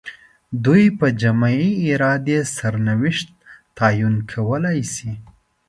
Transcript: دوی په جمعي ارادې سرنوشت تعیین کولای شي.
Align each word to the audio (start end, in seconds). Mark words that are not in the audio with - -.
دوی 0.65 0.83
په 0.99 1.07
جمعي 1.21 1.69
ارادې 1.91 2.37
سرنوشت 2.57 3.27
تعیین 3.77 4.15
کولای 4.31 4.79
شي. 4.93 5.11